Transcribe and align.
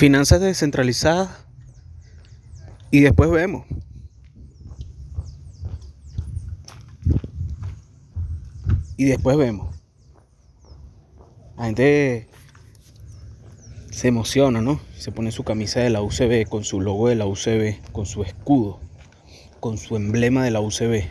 Finanzas 0.00 0.40
descentralizadas 0.40 1.28
y 2.90 3.00
después 3.00 3.30
vemos. 3.30 3.66
Y 8.96 9.04
después 9.04 9.36
vemos. 9.36 9.76
La 11.58 11.66
gente 11.66 12.30
se 13.90 14.08
emociona, 14.08 14.62
¿no? 14.62 14.80
Se 14.96 15.12
pone 15.12 15.32
su 15.32 15.44
camisa 15.44 15.80
de 15.80 15.90
la 15.90 16.00
UCB 16.00 16.48
con 16.48 16.64
su 16.64 16.80
logo 16.80 17.08
de 17.08 17.16
la 17.16 17.26
UCB, 17.26 17.92
con 17.92 18.06
su 18.06 18.22
escudo, 18.22 18.80
con 19.60 19.76
su 19.76 19.96
emblema 19.96 20.42
de 20.42 20.50
la 20.50 20.62
UCB. 20.62 21.04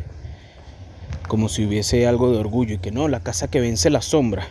Como 1.28 1.48
si 1.48 1.64
hubiese 1.64 2.08
algo 2.08 2.32
de 2.32 2.40
orgullo 2.40 2.74
y 2.74 2.80
que 2.80 2.90
no, 2.90 3.08
la 3.08 3.20
casa 3.20 3.52
que 3.52 3.62
vence 3.62 3.92
la 3.92 4.02
sombra. 4.02 4.48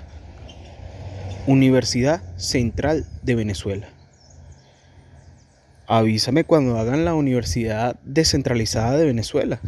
Universidad 1.48 2.22
Central 2.36 3.04
de 3.24 3.34
Venezuela. 3.34 3.97
Avísame 5.90 6.44
cuando 6.44 6.78
hagan 6.78 7.06
la 7.06 7.14
Universidad 7.14 7.98
Descentralizada 8.02 8.98
de 8.98 9.06
Venezuela. 9.06 9.58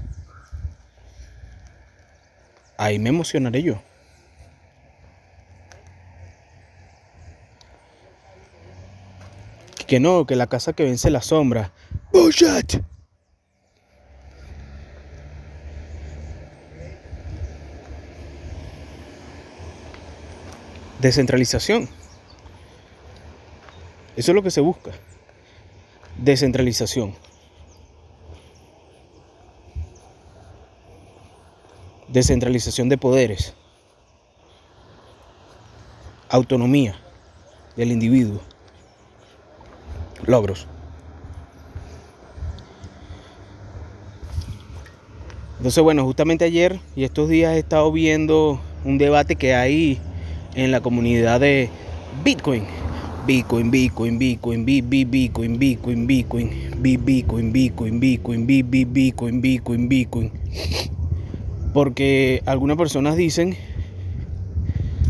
Ahí 2.77 2.99
me 2.99 3.09
emocionaré 3.09 3.63
yo. 3.63 3.81
Que 9.87 9.99
no, 9.99 10.27
que 10.27 10.37
la 10.37 10.47
casa 10.47 10.75
que 10.75 10.85
vence 10.85 11.11
la 11.11 11.23
sombra. 11.23 11.73
¡Bullshit! 12.13 12.83
Descentralización. 20.99 21.89
Eso 24.17 24.33
es 24.33 24.35
lo 24.35 24.43
que 24.43 24.51
se 24.51 24.61
busca. 24.61 24.91
Descentralización. 26.21 27.15
Descentralización 32.09 32.89
de 32.89 32.99
poderes. 32.99 33.55
Autonomía 36.29 36.97
del 37.77 37.93
individuo 37.93 38.41
logros. 40.27 40.67
Entonces, 45.57 45.83
bueno, 45.83 46.05
justamente 46.05 46.45
ayer 46.45 46.81
y 46.97 47.05
estos 47.05 47.29
días 47.29 47.55
he 47.55 47.59
estado 47.59 47.91
viendo 47.93 48.61
un 48.85 48.99
debate 48.99 49.37
que 49.37 49.55
hay 49.55 49.99
en 50.55 50.71
la 50.71 50.81
comunidad 50.81 51.41
de 51.41 51.71
Bitcoin. 52.25 52.65
Bitcoin, 53.31 53.71
Bitcoin, 53.71 54.19
Bitcoin, 54.19 54.65
Bitcoin, 54.65 55.57
Bitcoin, 55.57 55.57
Bitcoin, 55.57 56.07
Bitcoin, 56.09 56.51
Bitcoin, 56.83 57.53
Bitcoin, 57.53 58.01
Bitcoin, 58.01 58.93
Bitcoin, 58.93 59.41
Bitcoin, 59.41 59.89
Bitcoin. 59.89 60.33
Porque 61.73 62.43
algunas 62.45 62.77
personas 62.77 63.15
dicen, 63.15 63.57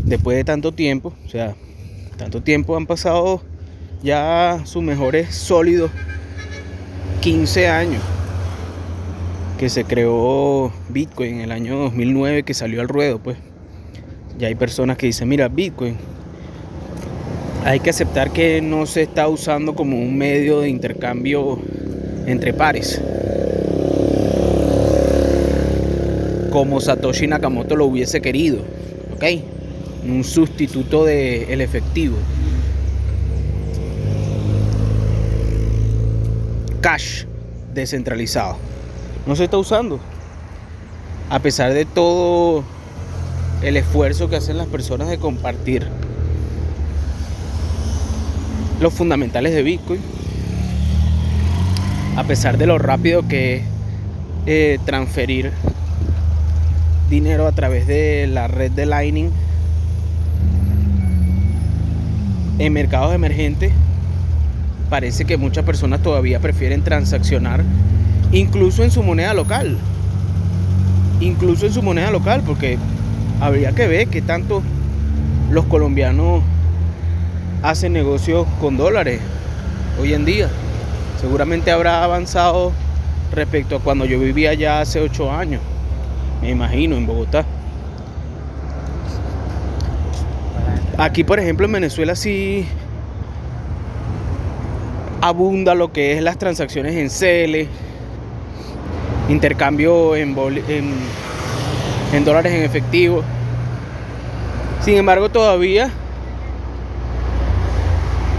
después 0.05 0.37
de 0.37 0.43
tanto 0.43 0.71
tiempo, 0.71 1.15
o 1.25 1.29
sea, 1.29 1.55
tanto 2.17 2.43
tiempo 2.43 2.77
han 2.77 2.85
pasado 2.85 3.41
ya 4.03 4.61
sus 4.65 4.83
mejores 4.83 5.33
sólidos 5.33 5.89
15 7.21 7.69
años 7.69 8.03
que 9.57 9.67
se 9.69 9.83
creó 9.83 10.71
Bitcoin 10.89 11.37
en 11.37 11.41
el 11.41 11.51
año 11.51 11.75
2009 11.75 12.43
que 12.43 12.53
salió 12.53 12.81
al 12.81 12.87
ruedo, 12.87 13.17
pues 13.17 13.37
ya 14.37 14.47
hay 14.47 14.53
personas 14.53 14.97
que 14.99 15.07
dicen, 15.07 15.27
mira, 15.27 15.47
Bitcoin 15.47 15.97
hay 17.63 17.79
que 17.79 17.89
aceptar 17.89 18.31
que 18.31 18.61
no 18.61 18.85
se 18.85 19.03
está 19.03 19.27
usando 19.27 19.75
como 19.75 19.97
un 19.97 20.17
medio 20.17 20.61
de 20.61 20.69
intercambio 20.69 21.59
entre 22.25 22.53
pares. 22.53 23.01
Como 26.51 26.81
Satoshi 26.81 27.27
Nakamoto 27.27 27.75
lo 27.75 27.85
hubiese 27.85 28.21
querido, 28.21 28.59
¿ok? 29.15 29.23
Un 30.07 30.23
sustituto 30.23 31.05
del 31.05 31.61
efectivo. 31.61 32.17
cash 36.81 37.25
descentralizado. 37.73 38.57
No 39.25 39.35
se 39.35 39.45
está 39.45 39.57
usando. 39.57 39.99
A 41.29 41.39
pesar 41.39 41.73
de 41.73 41.85
todo 41.85 42.63
el 43.61 43.77
esfuerzo 43.77 44.29
que 44.29 44.35
hacen 44.35 44.57
las 44.57 44.67
personas 44.67 45.07
de 45.07 45.17
compartir 45.17 45.87
los 48.81 48.93
fundamentales 48.93 49.53
de 49.53 49.61
Bitcoin, 49.61 50.01
a 52.17 52.23
pesar 52.23 52.57
de 52.57 52.65
lo 52.65 52.79
rápido 52.79 53.27
que 53.27 53.57
es 53.57 53.63
eh, 54.47 54.79
transferir 54.85 55.51
dinero 57.07 57.45
a 57.45 57.51
través 57.51 57.85
de 57.85 58.27
la 58.27 58.47
red 58.47 58.71
de 58.71 58.87
Lightning 58.87 59.29
en 62.57 62.73
mercados 62.73 63.13
emergentes, 63.13 63.71
parece 64.89 65.25
que 65.25 65.37
muchas 65.37 65.63
personas 65.63 66.01
todavía 66.01 66.39
prefieren 66.39 66.83
transaccionar 66.83 67.63
incluso 68.31 68.83
en 68.83 68.89
su 68.89 69.03
moneda 69.03 69.35
local. 69.35 69.77
Incluso 71.19 71.67
en 71.67 71.73
su 71.73 71.83
moneda 71.83 72.09
local, 72.09 72.41
porque 72.43 72.79
habría 73.39 73.73
que 73.73 73.87
ver 73.87 74.07
qué 74.07 74.23
tanto 74.23 74.63
los 75.51 75.65
colombianos 75.65 76.41
hacen 77.63 77.93
negocios 77.93 78.47
con 78.59 78.77
dólares 78.77 79.21
hoy 79.99 80.13
en 80.13 80.25
día. 80.25 80.49
Seguramente 81.19 81.71
habrá 81.71 82.03
avanzado 82.03 82.71
respecto 83.31 83.77
a 83.77 83.79
cuando 83.79 84.05
yo 84.05 84.19
vivía 84.19 84.53
ya 84.53 84.81
hace 84.81 84.99
ocho 84.99 85.31
años, 85.31 85.61
me 86.41 86.49
imagino, 86.49 86.95
en 86.95 87.05
Bogotá. 87.05 87.45
Aquí, 90.97 91.23
por 91.23 91.39
ejemplo, 91.39 91.65
en 91.65 91.71
Venezuela 91.71 92.15
sí 92.15 92.65
abunda 95.21 95.75
lo 95.75 95.91
que 95.93 96.17
es 96.17 96.23
las 96.23 96.37
transacciones 96.37 96.95
en 96.95 97.09
CL, 97.09 97.69
intercambio 99.31 100.15
en, 100.15 100.35
dólares 102.25 102.53
en 102.53 102.63
efectivo. 102.63 103.23
Sin 104.83 104.97
embargo, 104.97 105.29
todavía 105.29 105.91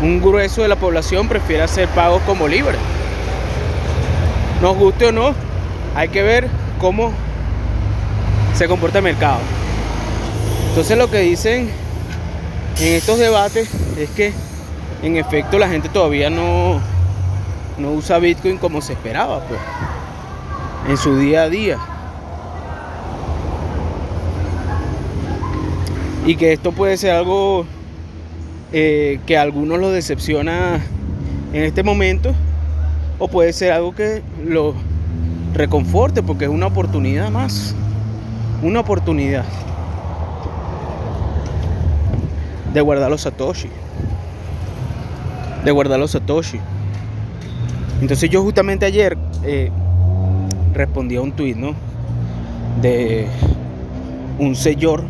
un 0.02 0.20
grueso 0.20 0.62
de 0.62 0.68
la 0.68 0.76
población 0.76 1.28
prefiere 1.28 1.62
hacer 1.62 1.88
pagos 1.88 2.20
como 2.26 2.48
libre. 2.48 2.76
Nos 4.60 4.76
guste 4.76 5.06
o 5.06 5.12
no, 5.12 5.32
hay 5.94 6.08
que 6.08 6.22
ver 6.22 6.48
cómo 6.80 7.12
se 8.54 8.66
comporta 8.66 8.98
el 8.98 9.04
mercado. 9.04 9.38
Entonces 10.70 10.98
lo 10.98 11.08
que 11.08 11.20
dicen 11.20 11.70
en 12.80 12.94
estos 12.94 13.18
debates 13.18 13.70
es 13.96 14.10
que 14.10 14.32
en 15.02 15.16
efecto 15.16 15.58
la 15.58 15.68
gente 15.68 15.88
todavía 15.88 16.30
no, 16.30 16.80
no 17.78 17.92
usa 17.92 18.18
Bitcoin 18.18 18.58
como 18.58 18.80
se 18.80 18.94
esperaba, 18.94 19.40
pues, 19.46 19.60
en 20.88 20.96
su 20.96 21.16
día 21.16 21.42
a 21.42 21.48
día. 21.48 21.78
Y 26.26 26.36
que 26.36 26.52
esto 26.52 26.72
puede 26.72 26.96
ser 26.96 27.12
algo 27.12 27.66
eh, 28.72 29.18
que 29.26 29.36
a 29.36 29.42
algunos 29.42 29.78
lo 29.78 29.90
decepciona 29.90 30.80
en 31.52 31.64
este 31.64 31.82
momento, 31.82 32.34
o 33.18 33.28
puede 33.28 33.52
ser 33.52 33.72
algo 33.72 33.94
que 33.94 34.22
lo 34.44 34.74
reconforte, 35.54 36.22
porque 36.22 36.44
es 36.46 36.50
una 36.50 36.66
oportunidad 36.66 37.30
más. 37.30 37.74
Una 38.62 38.80
oportunidad 38.80 39.44
de 42.72 42.80
guardar 42.80 43.10
los 43.10 43.22
Satoshi 43.22 43.68
de 45.64 45.70
guardar 45.70 45.98
los 45.98 46.10
Satoshi. 46.12 46.58
Entonces 48.00 48.28
yo 48.30 48.42
justamente 48.42 48.86
ayer 48.86 49.16
eh, 49.44 49.70
respondí 50.74 51.16
a 51.16 51.22
un 51.22 51.32
tweet, 51.32 51.54
¿no? 51.54 51.74
De 52.80 53.26
un 54.38 54.56
señor 54.56 55.04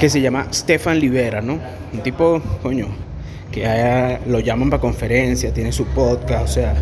que 0.00 0.08
se 0.08 0.22
llama 0.22 0.48
Stefan 0.50 0.98
Libera, 0.98 1.42
¿no? 1.42 1.58
Un 1.92 2.02
tipo, 2.02 2.40
coño, 2.62 2.86
que 3.52 4.18
lo 4.26 4.40
llaman 4.40 4.70
para 4.70 4.80
conferencias, 4.80 5.52
tiene 5.52 5.72
su 5.72 5.84
podcast, 5.84 6.44
o 6.44 6.48
sea, 6.48 6.74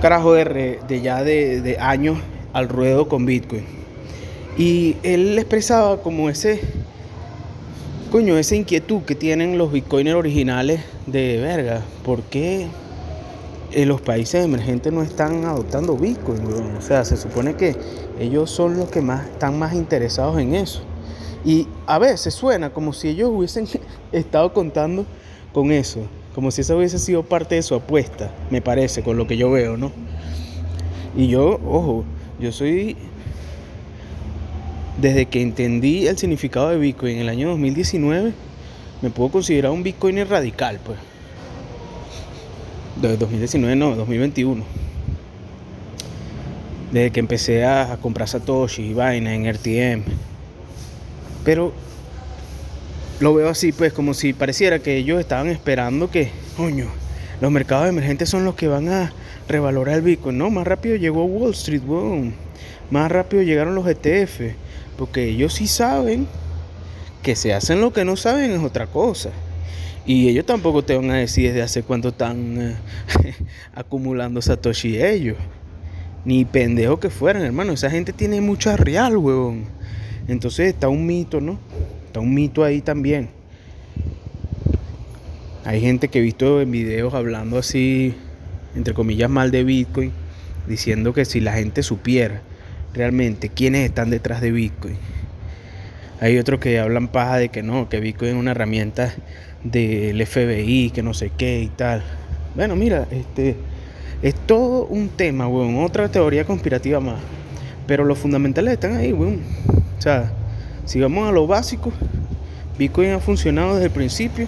carajo 0.00 0.32
de, 0.32 0.78
de 0.88 1.00
ya 1.02 1.22
de, 1.22 1.60
de 1.60 1.78
años 1.78 2.18
al 2.54 2.70
ruedo 2.70 3.08
con 3.08 3.26
Bitcoin. 3.26 3.64
Y 4.56 4.96
él 5.02 5.38
expresaba 5.38 6.00
como 6.00 6.30
ese, 6.30 6.60
coño, 8.10 8.38
esa 8.38 8.56
inquietud 8.56 9.02
que 9.02 9.14
tienen 9.14 9.58
los 9.58 9.70
bitcoiners 9.70 10.16
originales 10.16 10.80
de 11.06 11.36
verga. 11.42 11.82
¿Por 12.02 12.22
qué 12.22 12.68
en 13.72 13.88
los 13.88 14.00
países 14.00 14.44
emergentes 14.44 14.92
no 14.92 15.02
están 15.02 15.44
adoptando 15.44 15.96
bitcoin? 15.96 16.40
O 16.78 16.82
sea, 16.82 17.04
se 17.04 17.16
supone 17.16 17.54
que 17.54 17.76
ellos 18.18 18.50
son 18.50 18.76
los 18.76 18.90
que 18.90 19.00
más 19.00 19.26
están 19.26 19.58
más 19.58 19.74
interesados 19.74 20.38
en 20.38 20.54
eso. 20.54 20.82
Y 21.44 21.68
a 21.86 21.98
veces 21.98 22.34
suena 22.34 22.70
como 22.70 22.92
si 22.92 23.08
ellos 23.08 23.30
hubiesen 23.32 23.66
estado 24.12 24.52
contando 24.52 25.06
con 25.52 25.72
eso, 25.72 26.00
como 26.34 26.50
si 26.50 26.60
eso 26.60 26.76
hubiese 26.76 26.98
sido 26.98 27.22
parte 27.22 27.54
de 27.54 27.62
su 27.62 27.74
apuesta, 27.74 28.30
me 28.50 28.60
parece, 28.60 29.02
con 29.02 29.16
lo 29.16 29.26
que 29.26 29.36
yo 29.36 29.50
veo, 29.50 29.76
¿no? 29.76 29.92
Y 31.16 31.28
yo, 31.28 31.58
ojo, 31.66 32.04
yo 32.38 32.52
soy 32.52 32.96
desde 35.00 35.26
que 35.26 35.40
entendí 35.42 36.06
el 36.06 36.18
significado 36.18 36.70
de 36.70 36.78
Bitcoin 36.78 37.16
en 37.16 37.22
el 37.22 37.28
año 37.28 37.48
2019, 37.50 38.32
me 39.00 39.10
puedo 39.10 39.30
considerar 39.30 39.70
un 39.70 39.82
Bitcoiner 39.82 40.28
radical, 40.28 40.80
pues. 40.84 40.98
Desde 43.00 43.16
2019, 43.16 43.76
no, 43.76 43.94
2021. 43.94 44.64
Desde 46.90 47.10
que 47.12 47.20
empecé 47.20 47.64
a, 47.64 47.96
comprar 48.00 48.28
Satoshi 48.28 48.82
y 48.82 48.94
vaina 48.94 49.34
en 49.34 49.46
RTM. 49.52 50.02
Pero 51.44 51.72
lo 53.20 53.34
veo 53.34 53.48
así, 53.48 53.72
pues, 53.72 53.92
como 53.92 54.14
si 54.14 54.32
pareciera 54.32 54.80
que 54.80 54.96
ellos 54.96 55.20
estaban 55.20 55.48
esperando 55.48 56.10
que, 56.10 56.30
coño, 56.56 56.86
los 57.40 57.52
mercados 57.52 57.88
emergentes 57.88 58.28
son 58.28 58.44
los 58.44 58.56
que 58.56 58.66
van 58.66 58.88
a 58.88 59.12
revalorar 59.48 59.96
el 59.96 60.02
Bitcoin. 60.02 60.36
No, 60.36 60.50
más 60.50 60.66
rápido 60.66 60.96
llegó 60.96 61.24
Wall 61.24 61.52
Street, 61.52 61.82
boom. 61.82 62.32
Más 62.90 63.12
rápido 63.12 63.42
llegaron 63.42 63.76
los 63.76 63.86
ETF 63.86 64.54
porque 64.96 65.28
ellos 65.28 65.54
sí 65.54 65.68
saben 65.68 66.26
que 67.22 67.36
se 67.36 67.54
hacen 67.54 67.80
lo 67.80 67.92
que 67.92 68.04
no 68.04 68.16
saben 68.16 68.50
es 68.50 68.62
otra 68.62 68.88
cosa. 68.88 69.30
Y 70.08 70.26
ellos 70.30 70.46
tampoco 70.46 70.82
te 70.82 70.96
van 70.96 71.10
a 71.10 71.16
decir 71.16 71.48
desde 71.48 71.60
hace 71.60 71.82
cuánto 71.82 72.08
están 72.08 72.58
eh, 72.58 72.76
acumulando 73.74 74.40
Satoshi 74.40 74.96
ellos. 74.96 75.36
Ni 76.24 76.46
pendejo 76.46 76.98
que 76.98 77.10
fueran, 77.10 77.42
hermano. 77.42 77.74
Esa 77.74 77.90
gente 77.90 78.14
tiene 78.14 78.40
mucha 78.40 78.78
real, 78.78 79.18
huevón. 79.18 79.66
Entonces 80.26 80.68
está 80.68 80.88
un 80.88 81.04
mito, 81.04 81.42
¿no? 81.42 81.58
Está 82.06 82.20
un 82.20 82.32
mito 82.32 82.64
ahí 82.64 82.80
también. 82.80 83.28
Hay 85.66 85.82
gente 85.82 86.08
que 86.08 86.20
he 86.20 86.22
visto 86.22 86.62
en 86.62 86.70
videos 86.70 87.12
hablando 87.12 87.58
así, 87.58 88.14
entre 88.74 88.94
comillas, 88.94 89.28
mal 89.28 89.50
de 89.50 89.62
Bitcoin, 89.62 90.12
diciendo 90.66 91.12
que 91.12 91.26
si 91.26 91.40
la 91.40 91.52
gente 91.52 91.82
supiera 91.82 92.40
realmente 92.94 93.50
quiénes 93.50 93.84
están 93.84 94.08
detrás 94.08 94.40
de 94.40 94.52
Bitcoin. 94.52 94.96
Hay 96.22 96.38
otros 96.38 96.60
que 96.60 96.78
hablan 96.78 97.08
paja 97.08 97.36
de 97.36 97.50
que 97.50 97.62
no, 97.62 97.90
que 97.90 98.00
Bitcoin 98.00 98.30
es 98.30 98.36
una 98.36 98.52
herramienta 98.52 99.14
del 99.62 100.24
FBI, 100.26 100.90
que 100.90 101.02
no 101.02 101.14
sé 101.14 101.30
qué 101.36 101.60
y 101.60 101.68
tal. 101.68 102.02
Bueno, 102.54 102.76
mira, 102.76 103.06
este 103.10 103.56
es 104.22 104.34
todo 104.34 104.86
un 104.86 105.08
tema, 105.08 105.46
weón, 105.46 105.82
otra 105.84 106.08
teoría 106.08 106.44
conspirativa 106.44 107.00
más. 107.00 107.20
Pero 107.86 108.04
los 108.04 108.18
fundamentales 108.18 108.74
están 108.74 108.96
ahí, 108.96 109.12
weón. 109.12 109.40
O 109.98 110.02
sea, 110.02 110.32
si 110.84 111.00
vamos 111.00 111.28
a 111.28 111.32
lo 111.32 111.46
básico, 111.46 111.92
Bitcoin 112.78 113.10
ha 113.10 113.20
funcionado 113.20 113.74
desde 113.74 113.86
el 113.86 113.92
principio. 113.92 114.46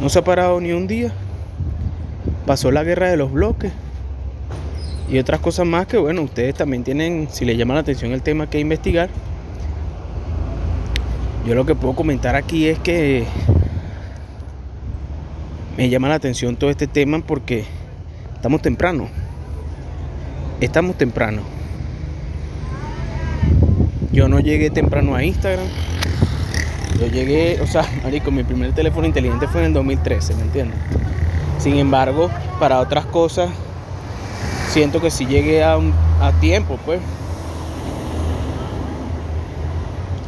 No 0.00 0.08
se 0.08 0.18
ha 0.18 0.24
parado 0.24 0.60
ni 0.60 0.72
un 0.72 0.86
día. 0.86 1.12
Pasó 2.44 2.70
la 2.70 2.84
guerra 2.84 3.10
de 3.10 3.16
los 3.16 3.32
bloques 3.32 3.72
y 5.10 5.18
otras 5.18 5.40
cosas 5.40 5.66
más 5.66 5.86
que, 5.86 5.96
bueno, 5.98 6.22
ustedes 6.22 6.54
también 6.54 6.82
tienen, 6.82 7.28
si 7.30 7.44
les 7.44 7.56
llama 7.56 7.74
la 7.74 7.80
atención 7.80 8.12
el 8.12 8.22
tema 8.22 8.50
que 8.50 8.58
investigar. 8.58 9.08
Yo 11.46 11.54
lo 11.54 11.64
que 11.64 11.76
puedo 11.76 11.94
comentar 11.94 12.34
aquí 12.34 12.66
es 12.66 12.76
que 12.80 13.24
me 15.76 15.88
llama 15.88 16.08
la 16.08 16.16
atención 16.16 16.56
todo 16.56 16.70
este 16.70 16.88
tema 16.88 17.20
porque 17.20 17.64
estamos 18.34 18.62
temprano. 18.62 19.08
Estamos 20.60 20.98
temprano. 20.98 21.42
Yo 24.10 24.26
no 24.26 24.40
llegué 24.40 24.70
temprano 24.70 25.14
a 25.14 25.22
Instagram. 25.22 25.66
Yo 26.98 27.06
llegué, 27.06 27.60
o 27.60 27.66
sea, 27.68 27.84
marico, 28.02 28.32
mi 28.32 28.42
primer 28.42 28.72
teléfono 28.72 29.06
inteligente 29.06 29.46
fue 29.46 29.60
en 29.60 29.68
el 29.68 29.72
2013, 29.72 30.34
¿me 30.34 30.42
entiendes? 30.42 30.78
Sin 31.60 31.76
embargo, 31.76 32.28
para 32.58 32.80
otras 32.80 33.06
cosas 33.06 33.50
siento 34.70 35.00
que 35.00 35.12
si 35.12 35.26
llegué 35.26 35.62
a, 35.62 35.78
a 36.20 36.32
tiempo, 36.40 36.76
pues. 36.84 37.00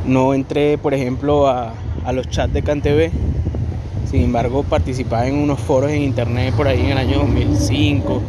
No 0.09 0.33
entré, 0.33 0.79
por 0.79 0.95
ejemplo, 0.95 1.49
a, 1.49 1.75
a 2.03 2.13
los 2.13 2.27
chats 2.31 2.55
de 2.55 2.63
CanTV. 2.63 3.11
Sin 4.11 4.23
embargo, 4.23 4.63
participaba 4.63 5.27
en 5.27 5.37
unos 5.37 5.61
foros 5.61 5.91
en 5.91 6.01
internet 6.01 6.55
por 6.57 6.67
ahí 6.67 6.81
en 6.81 6.93
el 6.93 6.97
año 6.97 7.19
2005. 7.19 8.23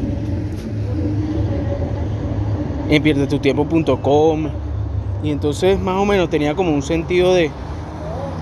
En 2.89 3.01
pierdetutiempo.com. 3.01 4.49
Y 5.23 5.31
entonces 5.31 5.79
más 5.79 5.95
o 5.95 6.05
menos 6.05 6.29
tenía 6.29 6.53
como 6.53 6.73
un 6.73 6.81
sentido 6.81 7.33
de, 7.33 7.49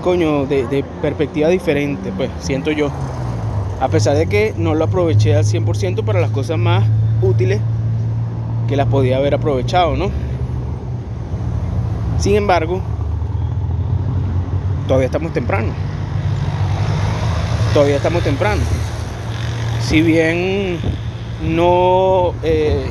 coño, 0.04 0.48
de, 0.48 0.66
de 0.66 0.84
perspectiva 1.04 1.50
diferente, 1.50 2.12
pues, 2.18 2.32
siento 2.40 2.72
yo. 2.72 2.90
A 3.80 3.88
pesar 3.88 4.18
de 4.18 4.26
que 4.26 4.56
no 4.58 4.74
lo 4.74 4.86
aproveché 4.86 5.36
al 5.36 5.44
100% 5.44 6.04
para 6.04 6.20
las 6.20 6.32
cosas 6.32 6.58
más 6.58 6.86
útiles 7.22 7.62
que 8.68 8.76
las 8.76 8.88
podía 8.88 9.18
haber 9.18 9.36
aprovechado, 9.36 9.96
¿no? 9.96 10.10
Sin 12.18 12.36
embargo, 12.36 12.82
todavía 14.88 15.08
estamos 15.08 15.34
temprano. 15.34 15.74
Todavía 17.74 17.98
estamos 17.98 18.24
temprano. 18.24 18.62
Si 19.82 20.02
bien 20.02 20.80
no... 21.44 22.34
Eh, 22.42 22.86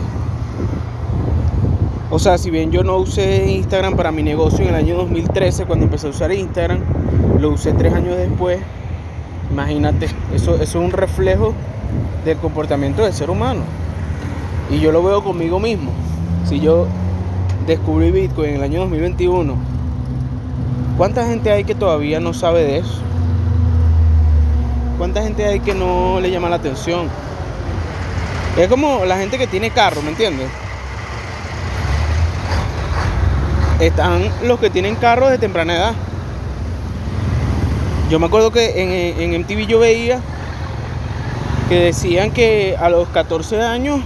o 2.09 2.19
sea, 2.21 2.39
si 2.39 2.51
bien 2.51 2.71
yo 2.71 2.85
no 2.85 2.99
usé 2.99 3.51
Instagram 3.51 3.97
para 3.97 4.13
mi 4.13 4.23
negocio 4.23 4.61
en 4.63 4.69
el 4.69 4.75
año 4.77 4.97
2013, 4.97 5.65
cuando 5.65 5.87
empecé 5.87 6.07
a 6.07 6.11
usar 6.11 6.31
Instagram, 6.31 6.81
lo 7.41 7.51
usé 7.51 7.73
tres 7.73 7.93
años 7.93 8.17
después. 8.17 8.61
Imagínate, 9.51 10.07
eso, 10.33 10.55
eso 10.55 10.63
es 10.63 10.75
un 10.75 10.93
reflejo 10.93 11.53
del 12.25 12.37
comportamiento 12.39 13.03
del 13.03 13.13
ser 13.13 13.31
humano. 13.31 13.63
Y 14.71 14.79
yo 14.79 14.93
lo 14.93 15.03
veo 15.03 15.25
conmigo 15.25 15.59
mismo. 15.59 15.91
Si 16.49 16.61
yo 16.61 16.87
descubrí 17.67 18.13
Bitcoin 18.13 18.51
en 18.51 18.57
el 18.57 18.63
año 18.63 18.81
2021, 18.83 19.76
¿cuánta 20.97 21.27
gente 21.27 21.51
hay 21.53 21.65
que 21.65 21.75
todavía 21.75 22.21
no 22.21 22.33
sabe 22.33 22.63
de 22.63 22.79
eso? 22.79 23.01
¿Cuánta 24.99 25.23
gente 25.23 25.45
hay 25.45 25.61
que 25.61 25.75
no 25.75 26.21
le 26.21 26.31
llama 26.31 26.49
la 26.49 26.57
atención? 26.57 27.09
Es 28.57 28.69
como 28.69 29.05
la 29.05 29.19
gente 29.19 29.37
que 29.37 29.47
tiene 29.47 29.71
carro, 29.71 30.01
¿me 30.03 30.11
entiendes? 30.11 30.49
Están 33.81 34.31
los 34.43 34.59
que 34.59 34.71
tienen 34.71 34.97
carro 34.97 35.29
de 35.29 35.37
temprana 35.37 35.75
edad. 35.75 35.95
Yo 38.11 38.19
me 38.19 38.27
acuerdo 38.27 38.51
que 38.51 38.83
en, 38.83 39.35
en 39.35 39.41
MTV 39.43 39.67
yo 39.67 39.81
veía 39.81 40.21
que 41.69 41.81
decían 41.81 42.31
que 42.31 42.77
a 42.81 42.89
los 42.89 43.09
14 43.09 43.61
años 43.61 44.01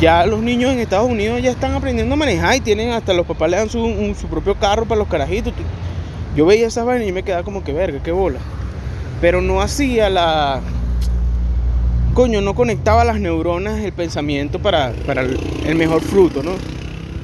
ya 0.00 0.24
los 0.24 0.42
niños 0.42 0.72
en 0.72 0.78
Estados 0.78 1.10
Unidos 1.10 1.42
ya 1.42 1.50
están 1.50 1.74
aprendiendo 1.74 2.14
a 2.14 2.16
manejar 2.16 2.56
y 2.56 2.60
tienen 2.60 2.90
hasta 2.90 3.12
los 3.12 3.26
papás 3.26 3.50
le 3.50 3.58
dan 3.58 3.68
su, 3.68 4.26
propio 4.30 4.54
carro 4.54 4.86
para 4.86 4.98
los 4.98 5.08
carajitos. 5.08 5.52
Yo 6.34 6.46
veía 6.46 6.68
esa 6.68 6.84
vaina 6.84 7.04
y 7.04 7.12
me 7.12 7.22
quedaba 7.22 7.42
como 7.42 7.62
que 7.62 7.72
verga, 7.74 8.02
qué 8.02 8.10
bola. 8.10 8.38
Pero 9.20 9.42
no 9.42 9.60
hacía 9.60 10.08
la. 10.08 10.60
Coño, 12.14 12.40
no 12.40 12.54
conectaba 12.54 13.04
las 13.04 13.20
neuronas 13.20 13.80
el 13.80 13.92
pensamiento 13.92 14.58
para, 14.58 14.92
para 15.06 15.22
el 15.22 15.74
mejor 15.76 16.00
fruto, 16.00 16.42
¿no? 16.42 16.52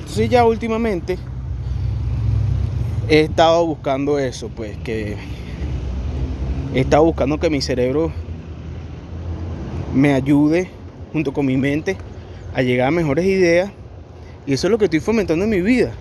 Entonces 0.00 0.28
ya 0.28 0.44
últimamente 0.44 1.18
he 3.08 3.20
estado 3.20 3.66
buscando 3.66 4.18
eso, 4.18 4.48
pues 4.48 4.76
que 4.78 5.16
he 6.74 6.80
estado 6.80 7.04
buscando 7.04 7.40
que 7.40 7.48
mi 7.48 7.62
cerebro 7.62 8.12
me 9.94 10.12
ayude 10.12 10.68
junto 11.12 11.32
con 11.32 11.46
mi 11.46 11.56
mente 11.56 11.96
a 12.56 12.62
llegar 12.62 12.88
a 12.88 12.90
mejores 12.90 13.26
ideas. 13.26 13.70
Y 14.46 14.54
eso 14.54 14.66
es 14.66 14.70
lo 14.70 14.78
que 14.78 14.86
estoy 14.86 15.00
fomentando 15.00 15.44
en 15.44 15.50
mi 15.50 15.60
vida. 15.60 15.92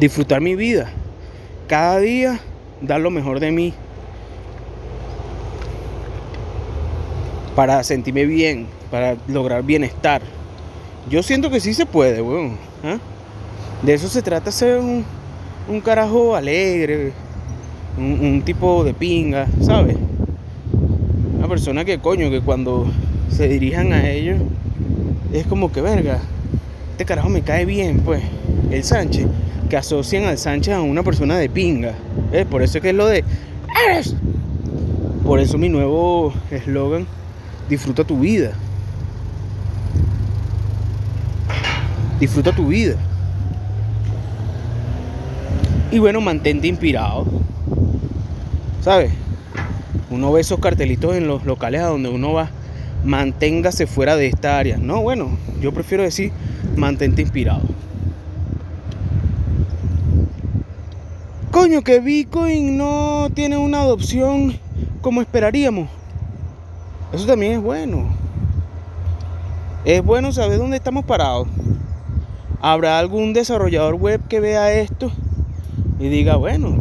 Disfrutar 0.00 0.40
mi 0.40 0.56
vida. 0.56 0.90
Cada 1.68 1.98
día 2.00 2.40
dar 2.80 3.00
lo 3.02 3.10
mejor 3.10 3.38
de 3.38 3.52
mí. 3.52 3.74
Para 7.54 7.84
sentirme 7.84 8.24
bien, 8.24 8.66
para 8.90 9.16
lograr 9.28 9.62
bienestar. 9.62 10.22
Yo 11.10 11.22
siento 11.22 11.50
que 11.50 11.60
sí 11.60 11.74
se 11.74 11.84
puede, 11.84 12.22
weón. 12.22 12.56
¿ah? 12.82 12.96
De 13.82 13.92
eso 13.92 14.08
se 14.08 14.22
trata 14.22 14.50
ser 14.50 14.78
un, 14.78 15.04
un 15.68 15.80
carajo 15.82 16.34
alegre, 16.34 17.12
un, 17.98 18.18
un, 18.20 18.42
tipo 18.42 18.82
de 18.82 18.94
pinga, 18.94 19.46
¿sabes? 19.60 19.96
Una 21.36 21.48
persona 21.48 21.84
que 21.84 21.98
coño, 21.98 22.30
que 22.30 22.40
cuando 22.40 22.90
se 23.30 23.46
dirijan 23.46 23.92
a 23.92 24.08
ellos 24.08 24.38
es 25.32 25.46
como 25.46 25.72
que, 25.72 25.80
verga, 25.80 26.20
este 26.92 27.04
carajo 27.04 27.28
me 27.28 27.42
cae 27.42 27.64
bien, 27.64 28.00
pues. 28.00 28.22
El 28.70 28.82
Sánchez, 28.82 29.26
que 29.68 29.76
asocian 29.76 30.24
al 30.24 30.38
Sánchez 30.38 30.74
a 30.74 30.80
una 30.80 31.02
persona 31.02 31.36
de 31.36 31.48
pinga. 31.48 31.94
Por 32.50 32.62
eso 32.62 32.78
es 32.78 32.82
que 32.82 32.90
es 32.90 32.94
lo 32.94 33.06
de... 33.06 33.24
Por 35.24 35.40
eso 35.40 35.58
mi 35.58 35.68
nuevo 35.68 36.32
eslogan, 36.50 37.06
disfruta 37.68 38.04
tu 38.04 38.20
vida. 38.20 38.52
Disfruta 42.20 42.52
tu 42.52 42.68
vida. 42.68 42.96
Y 45.90 45.98
bueno, 45.98 46.20
mantente 46.20 46.66
inspirado. 46.66 47.26
¿Sabes? 48.82 49.12
Uno 50.10 50.32
ve 50.32 50.40
esos 50.40 50.60
cartelitos 50.60 51.14
en 51.16 51.26
los 51.26 51.44
locales 51.44 51.82
a 51.82 51.86
donde 51.86 52.08
uno 52.08 52.32
va. 52.32 52.50
Manténgase 53.06 53.86
fuera 53.86 54.16
de 54.16 54.26
esta 54.26 54.58
área. 54.58 54.76
No, 54.78 55.00
bueno, 55.00 55.38
yo 55.60 55.72
prefiero 55.72 56.02
decir 56.02 56.32
mantente 56.76 57.22
inspirado. 57.22 57.62
Coño, 61.52 61.82
que 61.82 62.00
Bitcoin 62.00 62.76
no 62.76 63.28
tiene 63.32 63.56
una 63.56 63.80
adopción 63.80 64.58
como 65.00 65.22
esperaríamos. 65.22 65.88
Eso 67.12 67.26
también 67.26 67.52
es 67.52 67.62
bueno. 67.62 68.08
Es 69.84 70.02
bueno 70.02 70.32
saber 70.32 70.58
dónde 70.58 70.76
estamos 70.76 71.04
parados. 71.04 71.46
¿Habrá 72.60 72.98
algún 72.98 73.32
desarrollador 73.32 73.94
web 73.94 74.20
que 74.28 74.40
vea 74.40 74.72
esto 74.72 75.12
y 76.00 76.08
diga, 76.08 76.34
bueno, 76.34 76.76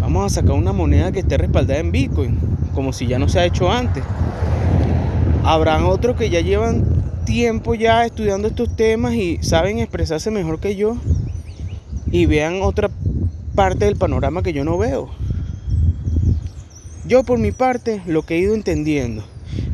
vamos 0.00 0.24
a 0.24 0.34
sacar 0.40 0.52
una 0.52 0.72
moneda 0.72 1.12
que 1.12 1.18
esté 1.18 1.36
respaldada 1.36 1.80
en 1.80 1.92
Bitcoin, 1.92 2.38
como 2.74 2.94
si 2.94 3.06
ya 3.06 3.18
no 3.18 3.28
se 3.28 3.40
ha 3.40 3.44
hecho 3.44 3.70
antes? 3.70 4.02
Habrán 5.44 5.84
otros 5.84 6.16
que 6.16 6.30
ya 6.30 6.40
llevan 6.40 6.86
tiempo 7.26 7.74
ya 7.74 8.06
estudiando 8.06 8.48
estos 8.48 8.74
temas 8.76 9.12
y 9.12 9.38
saben 9.42 9.78
expresarse 9.78 10.30
mejor 10.30 10.58
que 10.58 10.74
yo 10.74 10.96
y 12.10 12.24
vean 12.24 12.62
otra 12.62 12.90
parte 13.54 13.84
del 13.84 13.96
panorama 13.96 14.42
que 14.42 14.54
yo 14.54 14.64
no 14.64 14.78
veo. 14.78 15.10
Yo 17.06 17.24
por 17.24 17.38
mi 17.38 17.52
parte 17.52 18.00
lo 18.06 18.22
que 18.22 18.36
he 18.36 18.38
ido 18.38 18.54
entendiendo 18.54 19.22